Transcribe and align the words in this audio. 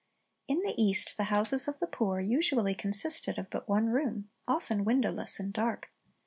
In 0.47 0.63
the 0.63 0.73
East 0.81 1.15
the 1.15 1.25
houses 1.25 1.67
of 1.67 1.77
the 1.77 1.85
poor 1.85 2.19
usually 2.19 2.73
consisted 2.73 3.37
of 3.37 3.51
but 3.51 3.69
one 3.69 3.85
room, 3.89 4.31
often 4.47 4.83
windowless 4.83 5.39
and 5.39 5.53
dark. 5.53 5.91